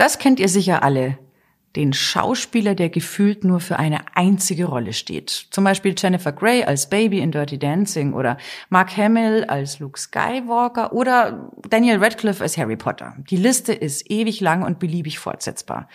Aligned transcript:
Das 0.00 0.16
kennt 0.16 0.40
ihr 0.40 0.48
sicher 0.48 0.82
alle. 0.82 1.18
Den 1.76 1.92
Schauspieler, 1.92 2.74
der 2.74 2.88
gefühlt 2.88 3.44
nur 3.44 3.60
für 3.60 3.78
eine 3.78 3.98
einzige 4.14 4.64
Rolle 4.64 4.94
steht. 4.94 5.28
Zum 5.50 5.62
Beispiel 5.62 5.94
Jennifer 5.94 6.32
Grey 6.32 6.64
als 6.64 6.88
Baby 6.88 7.18
in 7.18 7.32
Dirty 7.32 7.58
Dancing 7.58 8.14
oder 8.14 8.38
Mark 8.70 8.96
Hamill 8.96 9.44
als 9.44 9.78
Luke 9.78 10.00
Skywalker 10.00 10.94
oder 10.94 11.52
Daniel 11.68 12.02
Radcliffe 12.02 12.42
als 12.42 12.56
Harry 12.56 12.78
Potter. 12.78 13.14
Die 13.28 13.36
Liste 13.36 13.74
ist 13.74 14.10
ewig 14.10 14.40
lang 14.40 14.62
und 14.62 14.78
beliebig 14.78 15.18
fortsetzbar. 15.18 15.86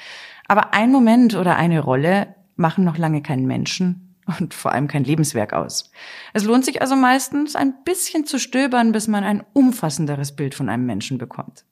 Aber 0.48 0.76
ein 0.76 0.92
Moment 0.92 1.34
oder 1.34 1.56
eine 1.56 1.80
Rolle 1.80 2.36
machen 2.58 2.84
noch 2.84 3.00
lange 3.00 3.24
keinen 3.24 3.48
Menschen 3.48 4.16
und 4.40 4.54
vor 4.54 4.72
allem 4.72 4.88
kein 4.88 5.04
Lebenswerk 5.04 5.54
aus. 5.54 5.92
Es 6.32 6.44
lohnt 6.44 6.64
sich 6.64 6.80
also 6.80 6.96
meistens 6.96 7.56
ein 7.56 7.74
bisschen 7.84 8.28
zu 8.28 8.38
stöbern, 8.38 8.92
bis 8.92 9.08
man 9.08 9.24
ein 9.24 9.44
umfassenderes 9.54 10.36
Bild 10.36 10.54
von 10.54 10.70
einem 10.70 10.86
Menschen 10.86 11.18
bekommt. 11.18 11.66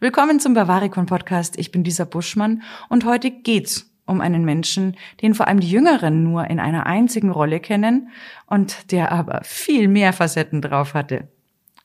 Willkommen 0.00 0.40
zum 0.40 0.54
Bavaricon 0.54 1.06
Podcast. 1.06 1.58
Ich 1.58 1.70
bin 1.70 1.84
Lisa 1.84 2.04
Buschmann 2.04 2.62
und 2.88 3.04
heute 3.04 3.30
geht's 3.30 3.90
um 4.06 4.20
einen 4.20 4.44
Menschen, 4.44 4.96
den 5.20 5.34
vor 5.34 5.48
allem 5.48 5.60
die 5.60 5.70
Jüngeren 5.70 6.22
nur 6.22 6.48
in 6.48 6.60
einer 6.60 6.86
einzigen 6.86 7.30
Rolle 7.30 7.60
kennen 7.60 8.10
und 8.46 8.92
der 8.92 9.12
aber 9.12 9.42
viel 9.44 9.88
mehr 9.88 10.12
Facetten 10.12 10.60
drauf 10.60 10.94
hatte. 10.94 11.28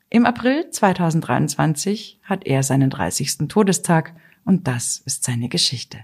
Im 0.09 0.25
April 0.25 0.69
2023 0.69 2.19
hat 2.23 2.45
er 2.45 2.63
seinen 2.63 2.89
30. 2.89 3.47
Todestag 3.49 4.13
und 4.45 4.67
das 4.67 5.01
ist 5.05 5.23
seine 5.23 5.49
Geschichte. 5.49 5.99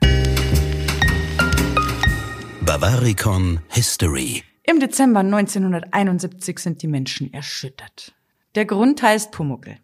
Bavaricon 2.62 3.60
History. 3.70 4.44
Im 4.64 4.80
Dezember 4.80 5.20
1971 5.20 6.60
sind 6.60 6.82
die 6.82 6.88
Menschen 6.88 7.34
erschüttert. 7.34 8.14
Der 8.56 8.66
Grund 8.66 9.02
heißt 9.02 9.32
Pumuckel. 9.32 9.78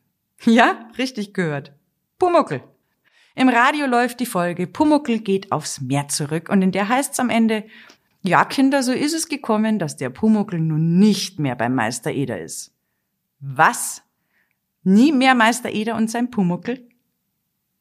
Ja, 0.45 0.87
richtig 0.97 1.33
gehört. 1.33 1.73
Pumuckel. 2.19 2.61
Im 3.33 3.47
Radio 3.47 3.87
läuft 3.87 4.19
die 4.19 4.25
Folge 4.25 4.67
Pumuckel 4.67 5.19
geht 5.19 5.53
aufs 5.53 5.79
Meer 5.79 6.09
zurück 6.09 6.49
und 6.49 6.61
in 6.61 6.73
der 6.73 6.89
heißt's 6.89 7.17
am 7.21 7.29
Ende, 7.29 7.63
ja 8.21 8.43
Kinder, 8.43 8.83
so 8.83 8.91
ist 8.91 9.13
es 9.13 9.29
gekommen, 9.29 9.79
dass 9.79 9.95
der 9.95 10.09
Pumuckel 10.09 10.59
nun 10.59 10.99
nicht 10.99 11.39
mehr 11.39 11.55
beim 11.55 11.73
Meister 11.73 12.11
Eder 12.11 12.41
ist. 12.41 12.75
Was? 13.39 14.03
Nie 14.83 15.13
mehr 15.13 15.33
Meister 15.33 15.71
Eder 15.71 15.95
und 15.95 16.11
sein 16.11 16.29
Pumuckel? 16.29 16.89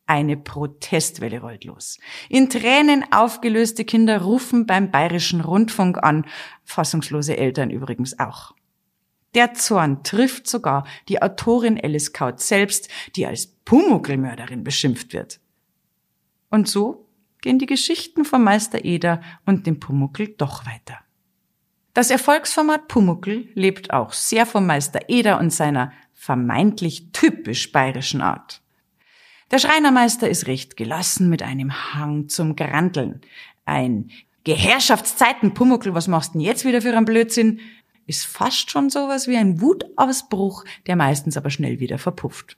Eine 0.06 0.36
Protestwelle 0.36 1.40
rollt 1.40 1.64
los. 1.64 1.98
In 2.28 2.48
Tränen 2.48 3.04
aufgelöste 3.12 3.84
Kinder 3.84 4.22
rufen 4.22 4.66
beim 4.66 4.92
bayerischen 4.92 5.40
Rundfunk 5.40 5.98
an, 6.02 6.24
fassungslose 6.62 7.36
Eltern 7.36 7.70
übrigens 7.70 8.20
auch. 8.20 8.54
Der 9.34 9.54
Zorn 9.54 10.02
trifft 10.04 10.48
sogar 10.48 10.86
die 11.08 11.20
Autorin 11.20 11.78
Alice 11.82 12.12
Kaut 12.12 12.40
selbst, 12.40 12.88
die 13.16 13.26
als 13.26 13.46
Pumuckelmörderin 13.46 14.64
beschimpft 14.64 15.12
wird. 15.12 15.40
Und 16.50 16.68
so 16.68 17.06
gehen 17.40 17.58
die 17.58 17.66
Geschichten 17.66 18.24
von 18.24 18.42
Meister 18.42 18.84
Eder 18.84 19.20
und 19.44 19.66
dem 19.66 19.80
Pumuckel 19.80 20.28
doch 20.28 20.66
weiter. 20.66 20.98
Das 21.94 22.10
Erfolgsformat 22.10 22.88
Pumuckel 22.88 23.48
lebt 23.54 23.92
auch 23.92 24.12
sehr 24.12 24.46
vom 24.46 24.66
Meister 24.66 25.08
Eder 25.08 25.38
und 25.38 25.52
seiner 25.52 25.92
vermeintlich 26.14 27.12
typisch 27.12 27.72
bayerischen 27.72 28.20
Art. 28.20 28.62
Der 29.50 29.58
Schreinermeister 29.58 30.28
ist 30.28 30.46
recht 30.46 30.76
gelassen 30.76 31.28
mit 31.28 31.42
einem 31.42 31.94
Hang 31.94 32.28
zum 32.28 32.54
Granteln. 32.54 33.22
Ein 33.64 34.10
Geherrschaftszeiten 34.44 35.54
Pumuckel, 35.54 35.94
was 35.94 36.08
machst 36.08 36.34
denn 36.34 36.40
jetzt 36.40 36.64
wieder 36.64 36.82
für 36.82 36.94
einen 36.94 37.04
Blödsinn? 37.04 37.60
Ist 38.08 38.26
fast 38.26 38.70
schon 38.70 38.90
sowas 38.90 39.28
wie 39.28 39.36
ein 39.36 39.60
Wutausbruch, 39.60 40.64
der 40.86 40.96
meistens 40.96 41.36
aber 41.36 41.50
schnell 41.50 41.78
wieder 41.78 41.98
verpufft. 41.98 42.56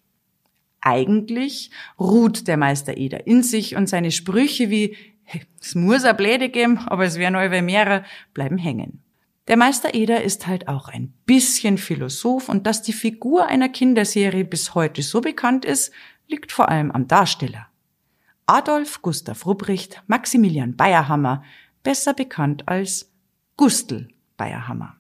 Eigentlich 0.81 1.71
ruht 1.99 2.49
der 2.49 2.57
Meister 2.57 2.97
Eder 2.97 3.27
in 3.27 3.43
sich 3.43 3.77
und 3.77 3.89
seine 3.89 4.13
Sprüche 4.13 4.71
wie 4.71 4.97
es 5.61 5.75
muss 5.75 6.05
a 6.05 6.13
Bläde 6.13 6.49
geben, 6.49 6.79
aber 6.79 7.05
es 7.05 7.17
wären 7.17 7.37
euer 7.37 7.63
mehrere, 7.63 8.05
bleiben 8.35 8.59
hängen. 8.59 9.03
Der 9.47 9.57
Meister 9.57 9.95
Eder 9.95 10.23
ist 10.23 10.47
halt 10.47 10.69
auch 10.69 10.89
ein 10.89 11.13
bisschen 11.27 11.79
Philosoph 11.79 12.49
und 12.49 12.67
dass 12.67 12.83
die 12.83 12.93
Figur 12.93 13.47
einer 13.47 13.69
Kinderserie 13.69 14.45
bis 14.45 14.75
heute 14.75 15.03
so 15.03 15.21
bekannt 15.21 15.65
ist, 15.65 15.93
liegt 16.29 16.53
vor 16.53 16.69
allem 16.69 16.91
am 16.91 17.07
Darsteller. 17.07 17.67
Adolf 18.47 19.03
Gustav 19.03 19.47
Rupprecht 19.47 20.03
Maximilian 20.07 20.77
Bayerhammer, 20.77 21.45
besser 21.83 22.15
bekannt 22.15 22.69
als 22.69 23.13
Gustl 23.57 24.09
Bayerhammer. 24.37 25.00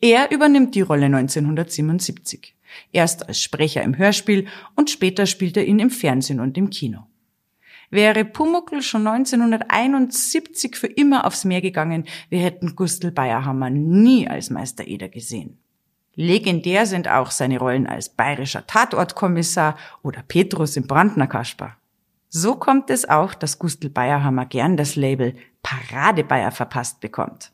Er 0.00 0.30
übernimmt 0.30 0.74
die 0.74 0.82
Rolle 0.82 1.06
1977. 1.06 2.54
Erst 2.92 3.28
als 3.28 3.40
Sprecher 3.40 3.82
im 3.82 3.96
Hörspiel 3.96 4.46
und 4.74 4.90
später 4.90 5.26
spielt 5.26 5.56
er 5.56 5.64
ihn 5.64 5.78
im 5.78 5.90
Fernsehen 5.90 6.40
und 6.40 6.58
im 6.58 6.70
Kino. 6.70 7.06
Wäre 7.90 8.24
Pumuckl 8.24 8.82
schon 8.82 9.06
1971 9.06 10.76
für 10.76 10.88
immer 10.88 11.24
aufs 11.24 11.44
Meer 11.44 11.60
gegangen, 11.60 12.04
wir 12.28 12.40
hätten 12.40 12.74
Gustl 12.74 13.12
Bayerhammer 13.12 13.70
nie 13.70 14.28
als 14.28 14.50
Meister 14.50 14.86
Eder 14.86 15.08
gesehen. 15.08 15.58
Legendär 16.14 16.86
sind 16.86 17.08
auch 17.08 17.30
seine 17.30 17.58
Rollen 17.58 17.86
als 17.86 18.08
bayerischer 18.08 18.66
Tatortkommissar 18.66 19.76
oder 20.02 20.22
Petrus 20.22 20.76
im 20.76 20.86
Brandner 20.86 21.26
Kasper. 21.26 21.76
So 22.28 22.56
kommt 22.56 22.90
es 22.90 23.08
auch, 23.08 23.34
dass 23.34 23.58
Gustl 23.58 23.90
Bayerhammer 23.90 24.46
gern 24.46 24.76
das 24.76 24.96
Label 24.96 25.34
Paradebayer 25.62 26.50
verpasst 26.50 27.00
bekommt. 27.00 27.52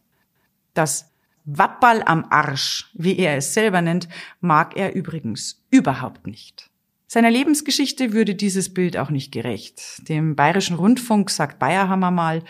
Das 0.75 1.12
Wappal 1.45 2.03
am 2.05 2.27
Arsch, 2.31 2.91
wie 2.95 3.19
er 3.19 3.37
es 3.37 3.55
selber 3.55 3.83
nennt, 3.83 4.09
mag 4.41 4.77
er 4.77 4.95
übrigens 4.95 5.63
überhaupt 5.71 6.27
nicht. 6.27 6.71
Seiner 7.09 7.31
Lebensgeschichte 7.31 8.13
würde 8.13 8.35
dieses 8.35 8.73
Bild 8.73 8.97
auch 8.97 9.11
nicht 9.11 9.33
gerecht. 9.33 10.09
Dem 10.09 10.35
Bayerischen 10.35 10.77
Rundfunk 10.77 11.31
sagt 11.31 11.59
Bayerhammer 11.59 12.11
mal, 12.11 12.43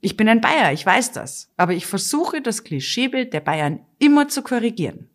ich 0.00 0.16
bin 0.16 0.28
ein 0.28 0.40
Bayer, 0.40 0.72
ich 0.72 0.84
weiß 0.84 1.12
das, 1.12 1.50
aber 1.56 1.72
ich 1.72 1.86
versuche 1.86 2.42
das 2.42 2.62
Klischeebild 2.62 3.32
der 3.32 3.40
Bayern 3.40 3.80
immer 3.98 4.28
zu 4.28 4.42
korrigieren. 4.42 5.08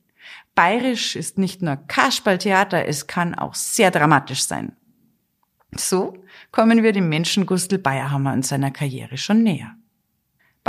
Bayerisch 0.56 1.16
ist 1.16 1.38
nicht 1.38 1.62
nur 1.62 1.78
Kasperltheater, 1.78 2.86
es 2.88 3.08
kann 3.08 3.36
auch 3.36 3.54
sehr 3.54 3.92
dramatisch 3.92 4.44
sein. 4.44 4.76
So 5.78 6.18
kommen 6.52 6.84
wir 6.84 6.92
dem 6.92 7.08
Menschen 7.08 7.46
Gustl 7.46 7.78
Bayerhammer 7.78 8.34
und 8.34 8.46
seiner 8.46 8.72
Karriere 8.72 9.18
schon 9.18 9.44
näher. 9.44 9.76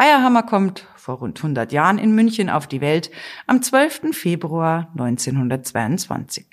Bayerhammer 0.01 0.45
kommt 0.45 0.87
vor 0.97 1.19
rund 1.19 1.37
100 1.41 1.73
Jahren 1.73 1.99
in 1.99 2.15
München 2.15 2.49
auf 2.49 2.67
die 2.67 2.81
Welt 2.81 3.11
am 3.47 3.61
12. 3.61 4.17
Februar 4.17 4.89
1922. 4.93 6.47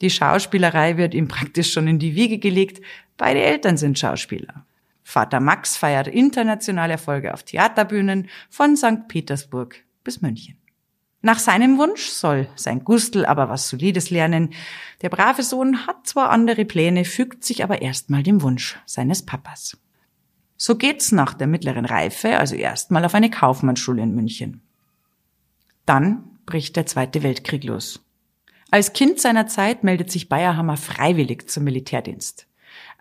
Die 0.00 0.08
Schauspielerei 0.08 0.96
wird 0.96 1.12
ihm 1.12 1.28
praktisch 1.28 1.70
schon 1.70 1.86
in 1.86 1.98
die 1.98 2.14
Wiege 2.14 2.38
gelegt. 2.38 2.82
Beide 3.18 3.42
Eltern 3.42 3.76
sind 3.76 3.98
Schauspieler. 3.98 4.64
Vater 5.02 5.38
Max 5.38 5.76
feiert 5.76 6.08
internationale 6.08 6.94
Erfolge 6.94 7.34
auf 7.34 7.42
Theaterbühnen 7.42 8.30
von 8.48 8.74
St. 8.74 9.06
Petersburg 9.06 9.76
bis 10.02 10.22
München. 10.22 10.56
Nach 11.20 11.40
seinem 11.40 11.76
Wunsch 11.76 12.06
soll 12.06 12.48
sein 12.56 12.84
Gustl 12.84 13.26
aber 13.26 13.50
was 13.50 13.68
Solides 13.68 14.08
lernen. 14.08 14.54
Der 15.02 15.10
brave 15.10 15.42
Sohn 15.42 15.86
hat 15.86 16.06
zwar 16.06 16.30
andere 16.30 16.64
Pläne, 16.64 17.04
fügt 17.04 17.44
sich 17.44 17.62
aber 17.64 17.82
erstmal 17.82 18.22
dem 18.22 18.40
Wunsch 18.40 18.78
seines 18.86 19.26
Papas. 19.26 19.76
So 20.64 20.76
geht's 20.76 21.10
nach 21.10 21.34
der 21.34 21.48
mittleren 21.48 21.84
Reife 21.84 22.38
also 22.38 22.54
erstmal 22.54 23.04
auf 23.04 23.16
eine 23.16 23.30
Kaufmannsschule 23.30 24.00
in 24.00 24.14
München. 24.14 24.60
Dann 25.86 26.22
bricht 26.46 26.76
der 26.76 26.86
Zweite 26.86 27.24
Weltkrieg 27.24 27.64
los. 27.64 28.00
Als 28.70 28.92
Kind 28.92 29.18
seiner 29.18 29.48
Zeit 29.48 29.82
meldet 29.82 30.12
sich 30.12 30.28
Bayerhammer 30.28 30.76
freiwillig 30.76 31.50
zum 31.50 31.64
Militärdienst. 31.64 32.46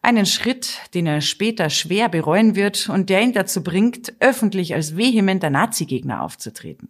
Einen 0.02 0.26
Schritt, 0.26 0.80
den 0.96 1.06
er 1.06 1.22
später 1.22 1.70
schwer 1.70 2.10
bereuen 2.10 2.56
wird 2.56 2.90
und 2.90 3.12
der 3.12 3.22
ihn 3.22 3.34
dazu 3.34 3.62
bringt, 3.62 4.12
öffentlich 4.20 4.74
als 4.74 4.98
vehementer 4.98 5.52
Nazigegner 5.52 6.24
aufzutreten. 6.24 6.90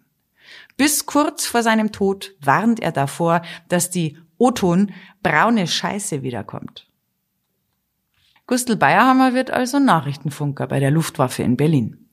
Bis 0.78 1.06
kurz 1.06 1.46
vor 1.46 1.64
seinem 1.64 1.92
Tod 1.92 2.34
warnt 2.40 2.80
er 2.80 2.94
davor, 2.94 3.42
dass 3.68 3.90
die 3.90 4.18
Oton 4.38 4.94
braune 5.22 5.68
Scheiße 5.68 6.24
wiederkommt. 6.24 6.88
Gustl 8.48 8.76
Bayerhammer 8.76 9.34
wird 9.34 9.52
also 9.52 9.80
Nachrichtenfunker 9.80 10.68
bei 10.68 10.80
der 10.80 10.92
Luftwaffe 10.92 11.44
in 11.44 11.58
Berlin. 11.58 12.10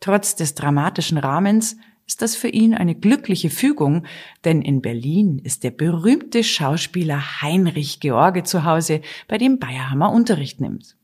Trotz 0.00 0.34
des 0.34 0.54
dramatischen 0.54 1.18
Rahmens 1.18 1.76
ist 2.06 2.22
das 2.22 2.34
für 2.34 2.48
ihn 2.48 2.74
eine 2.74 2.96
glückliche 2.96 3.50
Fügung, 3.50 4.04
denn 4.44 4.62
in 4.62 4.82
Berlin 4.82 5.38
ist 5.38 5.62
der 5.62 5.70
berühmte 5.70 6.42
Schauspieler 6.42 7.40
Heinrich 7.40 8.00
George 8.00 8.42
zu 8.42 8.64
Hause, 8.64 9.00
bei 9.28 9.38
dem 9.38 9.58
Bayerhammer 9.58 10.10
Unterricht 10.10 10.60
nimmt. 10.60 10.96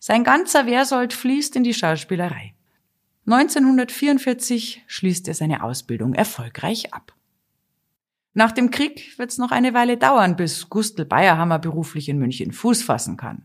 Sein 0.00 0.24
ganzer 0.24 0.66
Wehrsold 0.66 1.12
fließt 1.12 1.56
in 1.56 1.64
die 1.64 1.74
Schauspielerei. 1.74 2.54
1944 3.26 4.84
schließt 4.86 5.28
er 5.28 5.34
seine 5.34 5.62
Ausbildung 5.62 6.14
erfolgreich 6.14 6.94
ab. 6.94 7.12
Nach 8.32 8.52
dem 8.52 8.70
Krieg 8.70 9.18
wird 9.18 9.30
es 9.30 9.38
noch 9.38 9.50
eine 9.50 9.74
Weile 9.74 9.98
dauern, 9.98 10.36
bis 10.36 10.70
Gustl 10.70 11.04
Bayerhammer 11.04 11.58
beruflich 11.58 12.08
in 12.08 12.18
München 12.18 12.52
Fuß 12.52 12.82
fassen 12.84 13.18
kann. 13.18 13.44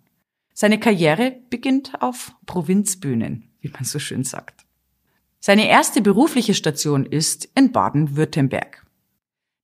Seine 0.54 0.80
Karriere 0.80 1.38
beginnt 1.50 2.02
auf 2.02 2.34
Provinzbühnen, 2.46 3.50
wie 3.62 3.70
man 3.70 3.84
so 3.84 4.00
schön 4.00 4.24
sagt. 4.24 4.66
Seine 5.40 5.68
erste 5.68 6.02
berufliche 6.02 6.54
Station 6.54 7.06
ist 7.06 7.50
in 7.56 7.72
Baden-Württemberg. 7.72 8.86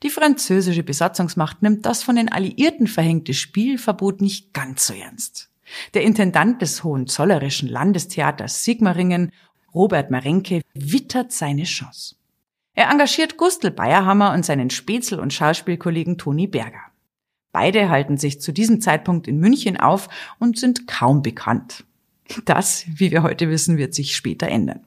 Die 0.04 0.10
französische 0.10 0.84
Besatzungsmacht 0.84 1.62
nimmt 1.62 1.86
das 1.86 2.04
von 2.04 2.16
den 2.16 2.32
Alliierten 2.32 2.88
verhängte 2.88 3.34
Spielverbot 3.34 4.22
nicht 4.22 4.54
ganz 4.54 4.88
so 4.88 4.94
ernst. 4.94 5.50
Der 5.94 6.04
Intendant 6.04 6.62
des 6.62 6.84
Hohenzollerischen 6.84 7.70
Landestheaters 7.70 8.64
Sigmaringen, 8.64 9.32
Robert 9.74 10.10
Marenke, 10.10 10.62
wittert 10.74 11.32
seine 11.32 11.64
Chance. 11.64 12.16
Er 12.74 12.90
engagiert 12.90 13.38
Gustl 13.38 13.72
Bayerhammer 13.72 14.34
und 14.34 14.46
seinen 14.46 14.70
Spätzl- 14.70 15.20
und 15.20 15.34
Schauspielkollegen 15.34 16.18
Toni 16.18 16.48
Berger. 16.48 16.89
Beide 17.52 17.90
halten 17.90 18.18
sich 18.18 18.42
zu 18.42 18.52
diesem 18.52 18.82
Zeitpunkt 18.82 19.28
in 19.28 19.40
München 19.40 19.78
auf 19.78 20.08
und 20.40 20.58
sind 20.58 20.88
kaum 20.88 21.22
bekannt. 21.22 21.84
Das, 22.46 22.86
wie 22.88 23.12
wir 23.12 23.24
heute 23.24 23.50
wissen, 23.50 23.78
wird 23.78 23.94
sich 23.94 24.16
später 24.16 24.48
ändern. 24.48 24.86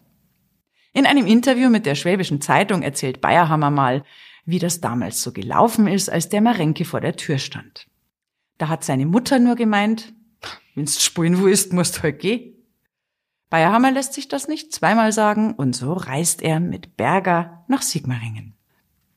In 0.93 1.07
einem 1.07 1.27
Interview 1.27 1.71
mit 1.71 1.87
der 1.87 1.95
Schwäbischen 1.95 2.41
Zeitung 2.41 2.83
erzählt 2.83 3.21
Bayerhammer 3.21 3.71
mal, 3.71 4.05
wie 4.45 4.59
das 4.59 4.81
damals 4.81 5.23
so 5.23 5.33
gelaufen 5.33 5.87
ist, 5.87 6.11
als 6.11 6.29
der 6.29 6.41
Marenke 6.41 6.85
vor 6.85 7.01
der 7.01 7.17
Tür 7.17 7.39
stand. 7.39 7.89
Da 8.59 8.69
hat 8.69 8.85
seine 8.85 9.07
Mutter 9.07 9.39
nur 9.39 9.57
gemeint, 9.57 10.13
wenn's 10.75 11.03
spulen 11.03 11.41
wo 11.41 11.47
ist, 11.47 11.73
musst 11.73 12.03
halt 12.03 12.21
gehen. 12.21 12.55
Bayerhammer 13.51 13.91
lässt 13.91 14.15
sich 14.15 14.29
das 14.29 14.49
nicht 14.49 14.73
zweimal 14.73 15.13
sagen 15.13 15.55
und 15.55 15.75
so 15.75 15.93
reist 15.93 16.43
er 16.43 16.61
mit 16.61 16.97
Berger 16.97 17.65
nach 17.69 17.83
Sigmaringen. 17.83 18.52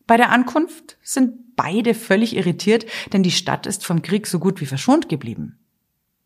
Bei 0.07 0.17
der 0.17 0.31
Ankunft 0.31 0.97
sind 1.01 1.55
beide 1.55 1.93
völlig 1.93 2.35
irritiert, 2.35 2.85
denn 3.13 3.23
die 3.23 3.31
Stadt 3.31 3.65
ist 3.65 3.85
vom 3.85 4.01
Krieg 4.01 4.27
so 4.27 4.39
gut 4.39 4.61
wie 4.61 4.65
verschont 4.65 5.09
geblieben. 5.09 5.59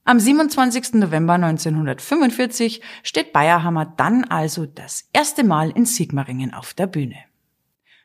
Am 0.04 0.20
27. 0.20 0.96
November 0.96 1.34
1945 1.34 2.82
steht 3.04 3.32
Bayerhammer 3.32 3.86
dann 3.86 4.24
also 4.26 4.66
das 4.66 5.08
erste 5.14 5.44
Mal 5.44 5.70
in 5.72 5.86
Sigmaringen 5.86 6.54
auf 6.54 6.74
der 6.74 6.88
Bühne. 6.88 7.18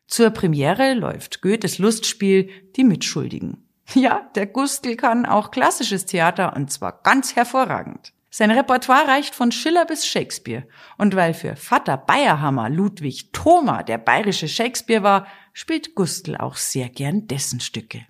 Zur 0.06 0.30
Premiere 0.30 0.94
läuft 0.94 1.40
Goethes 1.40 1.78
Lustspiel 1.78 2.50
Die 2.76 2.84
Mitschuldigen. 2.84 3.66
Ja, 3.94 4.30
der 4.34 4.46
Gustl 4.46 4.96
kann 4.96 5.26
auch 5.26 5.50
klassisches 5.50 6.06
Theater 6.06 6.54
und 6.56 6.70
zwar 6.70 7.02
ganz 7.02 7.36
hervorragend. 7.36 8.12
Sein 8.36 8.50
Repertoire 8.50 9.06
reicht 9.06 9.32
von 9.32 9.52
Schiller 9.52 9.84
bis 9.84 10.06
Shakespeare. 10.08 10.66
Und 10.98 11.14
weil 11.14 11.34
für 11.34 11.54
Vater 11.54 11.96
Bayerhammer 11.96 12.68
Ludwig 12.68 13.30
Thoma 13.32 13.84
der 13.84 13.98
bayerische 13.98 14.48
Shakespeare 14.48 15.04
war, 15.04 15.28
spielt 15.54 15.94
Gustl 15.94 16.36
auch 16.36 16.56
sehr 16.56 16.90
gern 16.90 17.26
dessen 17.26 17.60
Stücke. 17.60 18.02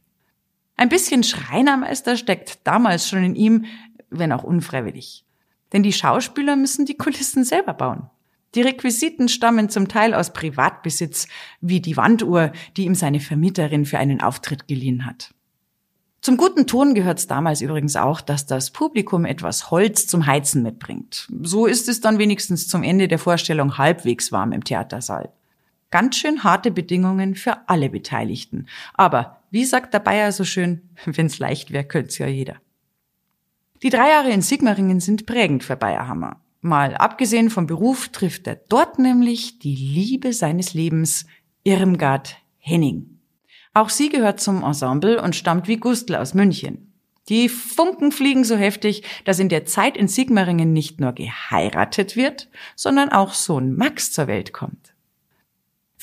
Ein 0.76 0.88
bisschen 0.88 1.23
Schreinermeister 1.23 2.17
steckt 2.17 2.67
damals 2.67 3.08
schon 3.08 3.23
in 3.23 3.37
ihm, 3.37 3.67
wenn 4.11 4.32
auch 4.32 4.43
unfreiwillig. 4.43 5.25
Denn 5.73 5.85
die 5.85 5.93
Schauspieler 5.93 6.56
müssen 6.56 6.87
die 6.87 6.96
Kulissen 6.96 7.44
selber 7.44 7.75
bauen. 7.75 8.11
Die 8.55 8.62
Requisiten 8.62 9.29
stammen 9.29 9.69
zum 9.69 9.88
Teil 9.88 10.14
aus 10.14 10.32
Privatbesitz, 10.32 11.29
wie 11.61 11.81
die 11.81 11.96
Wanduhr, 11.96 12.52
die 12.76 12.85
ihm 12.85 12.94
seine 12.94 13.20
Vermieterin 13.20 13.85
für 13.85 13.99
einen 13.99 14.20
Auftritt 14.20 14.67
geliehen 14.67 15.06
hat. 15.06 15.35
Zum 16.20 16.37
guten 16.38 16.67
Ton 16.67 16.94
gehört 16.94 17.31
damals 17.31 17.61
übrigens 17.61 17.97
auch, 17.97 18.23
dass 18.23 18.47
das 18.47 18.70
Publikum 18.70 19.26
etwas 19.26 19.70
Holz 19.70 20.06
zum 20.06 20.26
Heizen 20.26 20.62
mitbringt. 20.62 21.29
So 21.43 21.67
ist 21.67 21.88
es 21.88 22.00
dann 22.00 22.19
wenigstens 22.19 22.67
zum 22.67 22.82
Ende 22.82 23.08
der 23.08 23.19
Vorstellung 23.19 23.76
halbwegs 23.76 24.32
warm 24.32 24.52
im 24.52 24.64
Theatersaal. 24.64 25.31
Ganz 25.94 26.17
schön 26.17 26.43
harte 26.43 26.73
Bedingungen 26.73 27.37
für 27.37 27.69
alle 27.69 27.88
Beteiligten. 27.88 28.67
Aber 28.94 29.44
wie 29.52 29.64
sagt 29.64 29.94
der 29.94 30.00
Bayer 30.00 30.32
so 30.32 30.43
schön, 30.43 30.91
wenn's 31.05 31.38
leicht 31.38 31.70
wäre, 31.70 31.85
könnt's 31.85 32.19
ja 32.19 32.26
jeder. 32.26 32.56
Die 33.81 33.91
drei 33.91 34.08
Jahre 34.08 34.31
in 34.31 34.43
Sigmaringen 34.43 34.99
sind 34.99 35.25
prägend 35.25 35.62
für 35.62 35.76
Bayerhammer. 35.76 36.41
Mal 36.61 36.96
abgesehen 36.96 37.49
vom 37.49 37.69
Beruf 37.69 38.08
trifft 38.08 38.49
er 38.49 38.56
dort 38.56 38.99
nämlich 38.99 39.61
die 39.61 39.76
Liebe 39.76 40.32
seines 40.32 40.75
Lebens, 40.75 41.26
Irmgard 41.62 42.38
Henning. 42.58 43.20
Auch 43.73 43.88
sie 43.88 44.08
gehört 44.08 44.40
zum 44.40 44.64
Ensemble 44.64 45.23
und 45.23 45.37
stammt 45.37 45.69
wie 45.69 45.76
Gustl 45.76 46.17
aus 46.17 46.35
München. 46.35 46.93
Die 47.29 47.49
Funken 47.49 48.11
fliegen 48.11 48.43
so 48.43 48.56
heftig, 48.56 49.05
dass 49.25 49.38
in 49.38 49.49
der 49.49 49.64
Zeit 49.64 49.97
in 49.97 50.08
Sigmaringen 50.08 50.73
nicht 50.73 50.99
nur 50.99 51.12
geheiratet 51.12 52.17
wird, 52.17 52.49
sondern 52.75 53.11
auch 53.11 53.32
Sohn 53.32 53.76
Max 53.76 54.11
zur 54.11 54.26
Welt 54.26 54.52
kommt. 54.52 54.94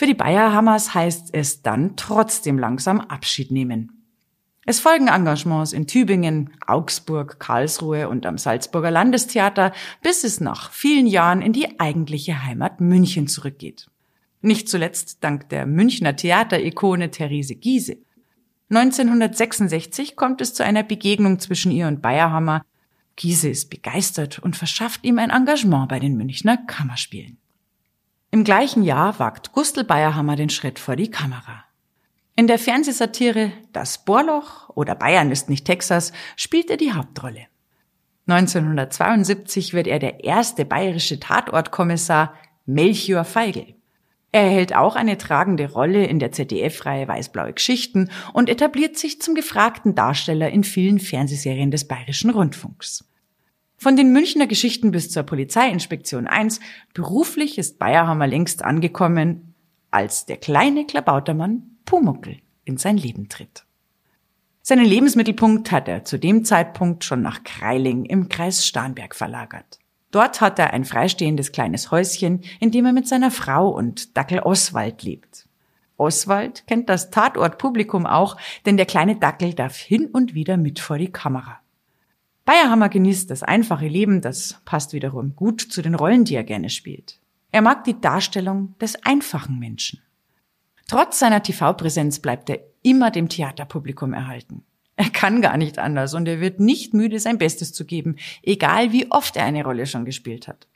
Für 0.02 0.08
die 0.08 0.16
Bayerhammers 0.16 0.96
heißt 0.96 1.30
es 1.32 1.62
dann 1.62 1.96
trotzdem 1.96 2.58
langsam 2.58 3.02
Abschied 3.02 3.52
nehmen. 3.52 4.04
Es 4.66 4.80
folgen 4.80 5.10
Engagements 5.10 5.74
in 5.74 5.86
Tübingen, 5.86 6.50
Augsburg, 6.66 7.40
Karlsruhe 7.40 8.10
und 8.10 8.26
am 8.26 8.40
Salzburger 8.40 8.90
Landestheater, 8.90 9.72
bis 10.02 10.24
es 10.24 10.40
nach 10.42 10.72
vielen 10.72 11.06
Jahren 11.06 11.44
in 11.44 11.54
die 11.54 11.80
eigentliche 11.80 12.44
Heimat 12.44 12.82
München 12.82 13.28
zurückgeht. 13.28 13.92
Nicht 14.42 14.70
zuletzt 14.70 15.24
dank 15.24 15.50
der 15.50 15.68
Münchner 15.68 16.16
Theaterikone 16.16 17.12
Therese 17.12 17.54
Giese. 17.54 17.98
1966 18.72 20.16
kommt 20.16 20.42
es 20.42 20.56
zu 20.56 20.64
einer 20.64 20.82
Begegnung 20.82 21.38
zwischen 21.38 21.72
ihr 21.72 21.86
und 21.86 22.02
Bayerhammer. 22.02 22.66
Giese 23.18 23.50
ist 23.50 23.70
begeistert 23.70 24.40
und 24.40 24.58
verschafft 24.58 25.06
ihm 25.06 25.20
ein 25.20 25.30
Engagement 25.30 25.90
bei 25.90 26.00
den 26.00 26.18
Münchner 26.18 26.58
Kammerspielen. 26.58 27.38
Im 28.34 28.46
gleichen 28.46 28.84
Jahr 28.84 29.20
wagt 29.20 29.52
Gustl 29.52 29.84
Bayerhammer 29.84 30.38
den 30.38 30.50
Schritt 30.50 30.80
vor 30.80 30.96
die 30.96 31.12
Kamera. 31.12 31.66
In 32.38 32.48
der 32.48 32.60
Fernsehsatire 32.60 33.52
Das 33.74 34.06
Bohrloch 34.06 34.70
oder 34.70 34.96
Bayern 34.96 35.32
ist 35.32 35.50
nicht 35.50 35.66
Texas 35.66 36.14
spielt 36.38 36.70
er 36.70 36.78
die 36.78 36.94
Hauptrolle. 36.94 37.48
1972 38.28 39.74
wird 39.74 39.88
er 39.88 40.00
der 40.00 40.24
erste 40.24 40.64
bayerische 40.64 41.20
Tatortkommissar 41.20 42.34
Melchior 42.66 43.26
Feigl. 43.26 43.76
Er 44.32 44.44
erhält 44.44 44.74
auch 44.74 44.96
eine 44.96 45.18
tragende 45.18 45.70
Rolle 45.70 46.06
in 46.06 46.20
der 46.20 46.32
ZDF-Reihe 46.32 47.10
Weißblaue 47.10 47.52
Geschichten 47.52 48.10
und 48.32 48.48
etabliert 48.48 48.98
sich 48.98 49.22
zum 49.22 49.36
gefragten 49.36 49.94
Darsteller 49.94 50.50
in 50.50 50.64
vielen 50.64 51.00
Fernsehserien 51.00 51.70
des 51.70 51.86
Bayerischen 51.86 52.30
Rundfunks. 52.30 53.11
Von 53.84 53.96
den 53.96 54.14
Münchner 54.14 54.46
Geschichten 54.46 54.92
bis 54.92 55.10
zur 55.10 55.24
Polizeiinspektion 55.24 56.28
1, 56.28 56.60
beruflich 56.94 57.58
ist 57.58 57.80
Bayerhammer 57.80 58.28
längst 58.28 58.64
angekommen, 58.64 59.56
als 59.90 60.28
der 60.28 60.38
kleine 60.38 60.86
Klabautermann 60.86 61.64
Pumuckel 61.84 62.38
in 62.64 62.78
sein 62.78 62.96
Leben 62.96 63.28
tritt. 63.28 63.66
Seinen 64.62 64.86
Lebensmittelpunkt 64.86 65.72
hat 65.72 65.88
er 65.88 66.06
zu 66.06 66.20
dem 66.20 66.46
Zeitpunkt 66.46 67.04
schon 67.04 67.24
nach 67.24 67.44
Kreiling 67.44 68.06
im 68.06 68.30
Kreis 68.30 68.68
Starnberg 68.68 69.16
verlagert. 69.16 69.80
Dort 70.12 70.42
hat 70.42 70.60
er 70.60 70.74
ein 70.74 70.86
freistehendes 70.86 71.52
kleines 71.52 71.90
Häuschen, 71.90 72.42
in 72.60 72.70
dem 72.70 72.86
er 72.86 72.94
mit 72.94 73.08
seiner 73.08 73.32
Frau 73.32 73.68
und 73.68 74.16
Dackel 74.16 74.42
Oswald 74.42 75.02
lebt. 75.02 75.48
Oswald 75.98 76.68
kennt 76.68 76.88
das 76.88 77.10
Tatortpublikum 77.10 78.06
auch, 78.06 78.38
denn 78.68 78.78
der 78.78 78.86
kleine 78.86 79.16
Dackel 79.16 79.56
darf 79.56 79.76
hin 79.76 80.06
und 80.06 80.36
wieder 80.36 80.56
mit 80.56 80.80
vor 80.80 81.00
die 81.00 81.12
Kamera. 81.12 81.61
Bayerhammer 82.46 82.90
genießt 82.90 83.30
das 83.30 83.44
einfache 83.44 83.88
Leben, 83.88 84.22
das 84.22 84.62
passt 84.66 84.94
wiederum 84.94 85.36
gut 85.36 85.62
zu 85.62 85.82
den 85.82 85.96
Rollen, 85.96 86.26
die 86.26 86.36
er 86.36 86.44
gerne 86.44 86.70
spielt. 86.70 87.20
Er 87.52 87.62
mag 87.62 87.84
die 87.84 88.00
Darstellung 88.00 88.76
des 88.80 88.96
einfachen 89.06 89.60
Menschen. 89.60 90.02
Trotz 90.88 91.20
seiner 91.20 91.44
TV-Präsenz 91.44 92.20
bleibt 92.20 92.50
er 92.50 92.60
immer 92.82 93.12
dem 93.12 93.30
Theaterpublikum 93.30 94.14
erhalten. 94.14 94.64
Er 94.96 95.10
kann 95.10 95.42
gar 95.42 95.58
nicht 95.58 95.80
anders 95.80 96.14
und 96.14 96.28
er 96.28 96.40
wird 96.42 96.60
nicht 96.60 96.94
müde, 96.94 97.20
sein 97.20 97.38
Bestes 97.38 97.74
zu 97.74 97.86
geben, 97.86 98.18
egal 98.44 98.92
wie 98.92 99.12
oft 99.12 99.36
er 99.36 99.46
eine 99.46 99.64
Rolle 99.64 99.86
schon 99.86 100.06
gespielt 100.06 100.48
hat. 100.48 100.68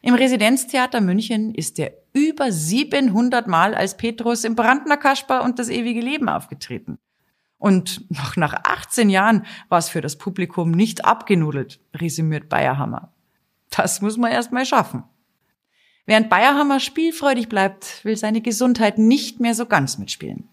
Im 0.00 0.14
Residenztheater 0.14 1.00
München 1.00 1.54
ist 1.54 1.78
er 1.78 1.92
über 2.12 2.52
700 2.52 3.48
Mal 3.48 3.74
als 3.74 3.96
Petrus 3.96 4.44
im 4.44 4.54
Brandner 4.54 4.96
Kasper 4.96 5.42
und 5.42 5.58
das 5.58 5.68
ewige 5.68 6.00
Leben 6.00 6.28
aufgetreten. 6.28 6.98
Und 7.58 8.08
noch 8.10 8.36
nach 8.36 8.54
18 8.64 9.10
Jahren 9.10 9.44
war 9.68 9.78
es 9.78 9.88
für 9.88 10.00
das 10.00 10.16
Publikum 10.16 10.70
nicht 10.70 11.04
abgenudelt, 11.04 11.80
resümiert 11.94 12.48
Bayerhammer. 12.48 13.12
Das 13.70 14.00
muss 14.00 14.16
man 14.16 14.30
erst 14.30 14.52
mal 14.52 14.64
schaffen. 14.64 15.02
Während 16.06 16.30
Bayerhammer 16.30 16.80
spielfreudig 16.80 17.48
bleibt, 17.48 18.04
will 18.04 18.16
seine 18.16 18.40
Gesundheit 18.40 18.96
nicht 18.96 19.40
mehr 19.40 19.54
so 19.54 19.66
ganz 19.66 19.98
mitspielen. 19.98 20.48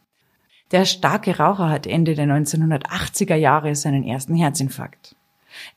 Der 0.72 0.86
starke 0.86 1.38
Raucher 1.38 1.70
hat 1.70 1.88
Ende 1.88 2.16
der 2.16 2.26
1980er 2.26 3.36
Jahre 3.36 3.76
seinen 3.76 4.04
ersten 4.04 4.36
Herzinfarkt. 4.36 5.16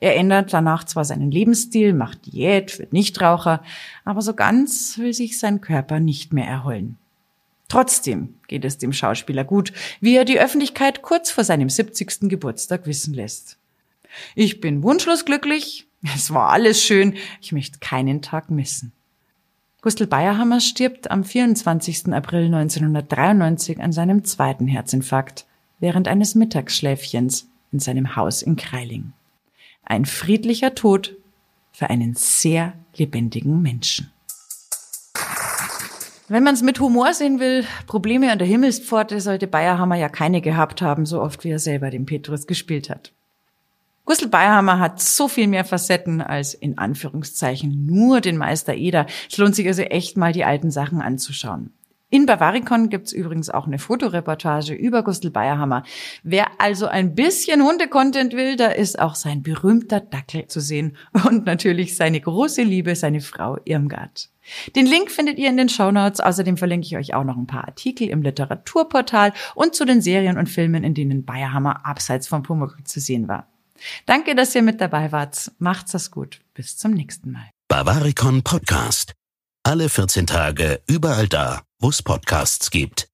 Er 0.00 0.16
ändert 0.16 0.52
danach 0.52 0.84
zwar 0.84 1.04
seinen 1.04 1.30
Lebensstil, 1.30 1.92
macht 1.92 2.26
Diät, 2.26 2.78
wird 2.78 2.92
Nichtraucher, 2.92 3.62
aber 4.04 4.22
so 4.22 4.34
ganz 4.34 4.98
will 4.98 5.12
sich 5.12 5.38
sein 5.38 5.60
Körper 5.60 6.00
nicht 6.00 6.32
mehr 6.32 6.46
erholen. 6.46 6.98
Trotzdem 7.68 8.34
geht 8.48 8.64
es 8.64 8.78
dem 8.78 8.92
Schauspieler 8.92 9.44
gut, 9.44 9.72
wie 10.00 10.16
er 10.16 10.24
die 10.24 10.40
Öffentlichkeit 10.40 11.02
kurz 11.02 11.30
vor 11.30 11.44
seinem 11.44 11.68
70. 11.68 12.28
Geburtstag 12.28 12.86
wissen 12.86 13.12
lässt. 13.12 13.58
Ich 14.34 14.60
bin 14.60 14.82
wunschlos 14.82 15.26
glücklich, 15.26 15.86
es 16.02 16.32
war 16.32 16.48
alles 16.48 16.82
schön, 16.82 17.14
ich 17.42 17.52
möchte 17.52 17.78
keinen 17.78 18.22
Tag 18.22 18.50
missen. 18.50 18.92
Gustl 19.82 20.06
Bayerhammer 20.06 20.60
stirbt 20.60 21.10
am 21.10 21.24
24. 21.24 22.12
April 22.12 22.46
1993 22.46 23.80
an 23.80 23.92
seinem 23.92 24.24
zweiten 24.24 24.66
Herzinfarkt 24.66 25.46
während 25.78 26.08
eines 26.08 26.34
Mittagsschläfchens 26.34 27.48
in 27.70 27.78
seinem 27.78 28.16
Haus 28.16 28.42
in 28.42 28.56
Kreiling. 28.56 29.12
Ein 29.84 30.04
friedlicher 30.04 30.74
Tod 30.74 31.16
für 31.72 31.90
einen 31.90 32.14
sehr 32.14 32.72
lebendigen 32.96 33.62
Menschen. 33.62 34.10
Wenn 36.30 36.42
man 36.42 36.52
es 36.52 36.62
mit 36.62 36.78
Humor 36.78 37.14
sehen 37.14 37.40
will, 37.40 37.64
Probleme 37.86 38.30
an 38.30 38.38
der 38.38 38.46
Himmelspforte 38.46 39.18
sollte 39.22 39.46
Bayerhammer 39.46 39.96
ja 39.96 40.10
keine 40.10 40.42
gehabt 40.42 40.82
haben, 40.82 41.06
so 41.06 41.22
oft 41.22 41.42
wie 41.42 41.50
er 41.50 41.58
selber 41.58 41.88
den 41.88 42.04
Petrus 42.04 42.46
gespielt 42.46 42.90
hat. 42.90 43.12
Gustl 44.04 44.28
Bayerhammer 44.28 44.78
hat 44.78 45.00
so 45.00 45.26
viel 45.28 45.46
mehr 45.46 45.64
Facetten 45.64 46.20
als 46.20 46.52
in 46.52 46.76
Anführungszeichen 46.76 47.86
nur 47.86 48.20
den 48.20 48.36
Meister 48.36 48.74
Eder. 48.74 49.06
Es 49.30 49.38
lohnt 49.38 49.54
sich 49.54 49.66
also 49.68 49.82
echt 49.82 50.18
mal 50.18 50.32
die 50.34 50.44
alten 50.44 50.70
Sachen 50.70 51.00
anzuschauen. 51.00 51.72
In 52.10 52.24
Bavaricon 52.24 52.88
gibt's 52.88 53.12
übrigens 53.12 53.50
auch 53.50 53.66
eine 53.66 53.78
Fotoreportage 53.78 54.72
über 54.72 55.02
Gustl 55.02 55.30
Bayerhammer. 55.30 55.82
Wer 56.22 56.46
also 56.58 56.86
ein 56.86 57.14
bisschen 57.14 57.62
Hundecontent 57.62 58.32
will, 58.32 58.56
da 58.56 58.68
ist 58.68 58.98
auch 58.98 59.14
sein 59.14 59.42
berühmter 59.42 60.00
Dackel 60.00 60.46
zu 60.46 60.60
sehen 60.60 60.96
und 61.28 61.44
natürlich 61.44 61.96
seine 61.96 62.20
große 62.20 62.62
Liebe, 62.62 62.96
seine 62.96 63.20
Frau 63.20 63.58
Irmgard. 63.64 64.30
Den 64.74 64.86
Link 64.86 65.10
findet 65.10 65.38
ihr 65.38 65.50
in 65.50 65.58
den 65.58 65.68
Shownotes. 65.68 66.20
Außerdem 66.20 66.56
verlinke 66.56 66.86
ich 66.86 66.96
euch 66.96 67.12
auch 67.12 67.24
noch 67.24 67.36
ein 67.36 67.46
paar 67.46 67.66
Artikel 67.66 68.08
im 68.08 68.22
Literaturportal 68.22 69.34
und 69.54 69.74
zu 69.74 69.84
den 69.84 70.00
Serien 70.00 70.38
und 70.38 70.48
Filmen, 70.48 70.84
in 70.84 70.94
denen 70.94 71.26
Bayerhammer 71.26 71.84
abseits 71.84 72.26
vom 72.26 72.42
Pumuckl 72.42 72.84
zu 72.84 73.00
sehen 73.00 73.28
war. 73.28 73.48
Danke, 74.06 74.34
dass 74.34 74.54
ihr 74.54 74.62
mit 74.62 74.80
dabei 74.80 75.12
wart. 75.12 75.52
Macht's 75.58 75.94
es 75.94 76.10
gut. 76.10 76.40
Bis 76.54 76.76
zum 76.78 76.92
nächsten 76.92 77.32
Mal. 77.32 77.50
Bavaricon 77.68 78.42
Podcast. 78.42 79.17
Alle 79.68 79.90
14 79.90 80.26
Tage 80.26 80.80
überall 80.86 81.28
da, 81.28 81.60
wo 81.78 81.90
es 81.90 82.02
Podcasts 82.02 82.70
gibt. 82.70 83.06